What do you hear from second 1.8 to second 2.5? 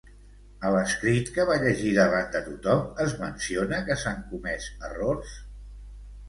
davant de